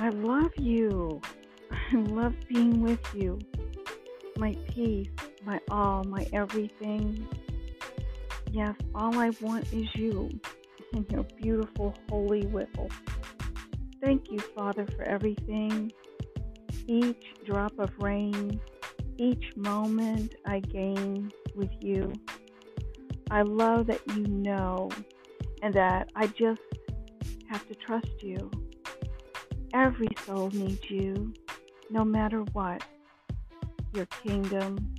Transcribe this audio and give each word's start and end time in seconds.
I 0.00 0.10
love 0.10 0.52
you. 0.56 1.20
I 1.72 1.96
love 1.96 2.32
being 2.48 2.82
with 2.82 3.00
you. 3.16 3.40
My 4.36 4.56
peace, 4.68 5.08
my 5.44 5.58
all, 5.72 6.04
my 6.04 6.24
everything. 6.32 7.26
Yes, 8.52 8.76
all 8.94 9.18
I 9.18 9.30
want 9.40 9.64
is 9.72 9.88
you 9.96 10.30
and 10.92 11.04
your 11.10 11.24
beautiful 11.42 11.96
holy 12.08 12.46
will. 12.46 12.68
Thank 14.00 14.30
you, 14.30 14.38
Father, 14.38 14.86
for 14.94 15.02
everything. 15.02 15.90
Each 16.86 17.24
drop 17.44 17.76
of 17.80 17.90
rain, 17.98 18.60
each 19.16 19.56
moment 19.56 20.36
I 20.46 20.60
gain 20.60 21.32
with 21.56 21.72
you. 21.80 22.12
I 23.32 23.42
love 23.42 23.88
that 23.88 24.00
you 24.14 24.22
know 24.28 24.90
and 25.60 25.74
that 25.74 26.10
I 26.14 26.28
just 26.28 26.62
have 27.50 27.66
to 27.66 27.74
trust 27.74 28.22
you. 28.22 28.48
Every 29.74 30.08
soul 30.24 30.50
needs 30.50 30.90
you, 30.90 31.34
no 31.90 32.04
matter 32.04 32.40
what. 32.52 32.82
Your 33.92 34.06
kingdom, 34.06 34.94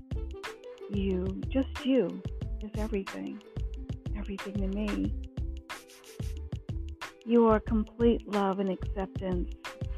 you, 0.91 1.41
just 1.49 1.85
you, 1.85 2.21
is 2.61 2.69
everything. 2.77 3.41
Everything 4.15 4.53
to 4.53 4.67
me. 4.67 5.13
You 7.25 7.47
are 7.47 7.59
complete 7.59 8.27
love 8.31 8.59
and 8.59 8.69
acceptance, 8.69 9.51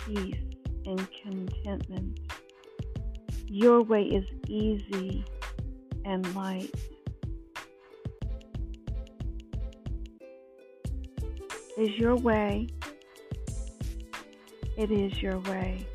peace 0.06 0.40
and 0.86 1.08
contentment. 1.22 2.20
Your 3.48 3.84
way 3.84 4.04
is 4.04 4.26
easy 4.48 5.26
and 6.06 6.34
light. 6.34 6.74
Is 11.78 11.90
your 11.98 12.16
way 12.16 12.68
it 14.78 14.92
is 14.92 15.22
your 15.22 15.40
way. 15.40 15.86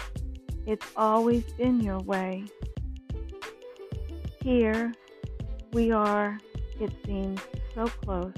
It's 0.66 0.86
always 0.96 1.44
been 1.54 1.80
your 1.80 2.00
way. 2.00 2.44
Here 4.42 4.92
we 5.72 5.92
are, 5.92 6.38
it 6.80 6.92
seems, 7.04 7.40
so 7.74 7.86
close 7.86 8.32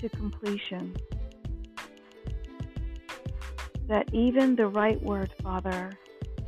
to 0.00 0.08
completion 0.08 0.96
that 3.88 4.12
even 4.14 4.56
the 4.56 4.66
right 4.66 5.00
word, 5.02 5.32
Father, 5.42 5.92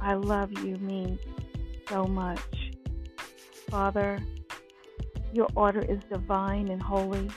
I 0.00 0.14
love 0.14 0.50
you, 0.64 0.76
means 0.76 1.20
so 1.88 2.04
much. 2.04 2.40
Father, 3.70 4.18
your 5.32 5.48
order 5.56 5.80
is 5.80 5.98
divine 6.10 6.68
and 6.68 6.80
holy. 6.80 7.28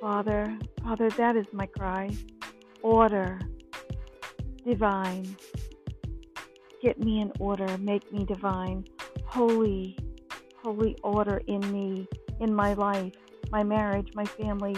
Father, 0.00 0.56
Father, 0.82 1.10
that 1.10 1.36
is 1.36 1.46
my 1.52 1.66
cry. 1.66 2.10
Order 2.82 3.40
divine. 4.68 5.34
Get 6.82 6.98
me 6.98 7.22
in 7.22 7.32
order, 7.40 7.78
make 7.78 8.12
me 8.12 8.26
divine. 8.26 8.84
Holy, 9.24 9.96
holy 10.62 10.94
order 11.02 11.40
in 11.46 11.60
me, 11.72 12.06
in 12.40 12.54
my 12.54 12.74
life, 12.74 13.14
my 13.50 13.62
marriage, 13.62 14.10
my 14.14 14.26
family. 14.26 14.76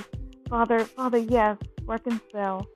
Father, 0.49 0.85
Father, 0.85 1.19
yes, 1.19 1.57
reconcile. 1.85 2.67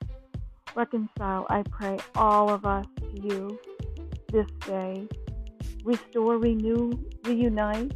Reconcile, 0.75 1.45
I 1.49 1.63
pray, 1.71 1.97
all 2.15 2.49
of 2.49 2.65
us 2.65 2.85
to 2.99 3.21
you 3.21 3.59
this 4.33 4.47
day. 4.67 5.07
Restore, 5.85 6.37
renew, 6.37 6.91
reunite. 7.23 7.93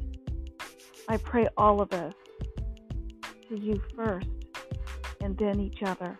I 1.09 1.17
pray 1.17 1.45
all 1.57 1.81
of 1.81 1.91
us 1.91 2.13
to 3.49 3.59
you 3.59 3.81
first 3.97 4.29
and 5.21 5.37
then 5.37 5.59
each 5.59 5.83
other 5.83 6.17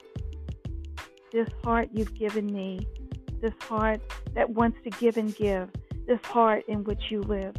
this 1.31 1.49
heart 1.63 1.89
you've 1.91 2.13
given 2.15 2.47
me, 2.47 2.87
this 3.41 3.53
heart 3.61 4.01
that 4.33 4.49
wants 4.49 4.77
to 4.83 4.89
give 4.91 5.17
and 5.17 5.35
give, 5.35 5.69
this 6.07 6.19
heart 6.23 6.63
in 6.67 6.83
which 6.83 7.01
you 7.09 7.21
live. 7.21 7.55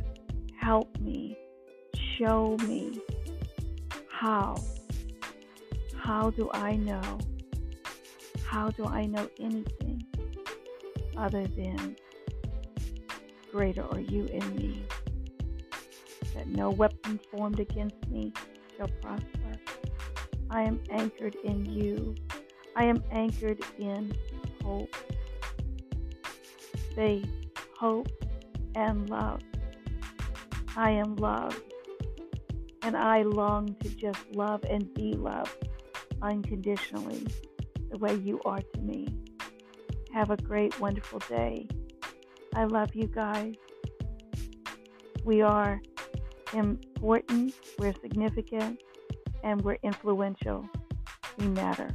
Help 0.61 0.89
me, 1.01 1.37
show 2.19 2.57
me 2.67 3.01
how. 4.11 4.57
How 5.97 6.31
do 6.31 6.51
I 6.53 6.77
know? 6.77 7.19
How 8.45 8.71
do 8.71 8.85
I 8.87 9.07
know 9.07 9.29
anything 9.39 10.05
other 11.17 11.47
than 11.47 11.97
greater 13.53 13.85
are 13.85 14.01
you 14.01 14.25
in 14.27 14.57
me? 14.57 14.83
That 16.35 16.49
no 16.49 16.71
weapon 16.71 17.21
formed 17.31 17.61
against 17.61 18.09
me 18.09 18.33
shall 18.77 18.89
prosper. 19.01 19.27
I 20.51 20.63
am 20.63 20.81
anchored 20.91 21.37
in 21.45 21.65
you 21.65 22.17
I 22.81 22.85
am 22.85 23.05
anchored 23.11 23.63
in 23.79 24.17
hope, 24.65 24.97
faith, 26.95 27.29
hope, 27.79 28.09
and 28.75 29.11
love. 29.11 29.43
I 30.79 30.93
am 30.93 31.17
loved, 31.17 31.61
and 32.81 32.97
I 32.97 33.21
long 33.21 33.77
to 33.83 33.91
just 33.91 34.21
love 34.33 34.65
and 34.65 34.95
be 34.95 35.13
loved 35.13 35.69
unconditionally 36.23 37.27
the 37.91 37.99
way 37.99 38.15
you 38.15 38.41
are 38.47 38.63
to 38.63 38.81
me. 38.81 39.15
Have 40.15 40.31
a 40.31 40.39
great, 40.39 40.81
wonderful 40.81 41.19
day. 41.29 41.69
I 42.55 42.65
love 42.65 42.95
you 42.95 43.09
guys. 43.09 43.57
We 45.23 45.43
are 45.43 45.83
important, 46.55 47.53
we're 47.79 47.93
significant, 48.01 48.81
and 49.45 49.61
we're 49.61 49.77
influential. 49.83 50.67
We 51.37 51.49
matter. 51.49 51.91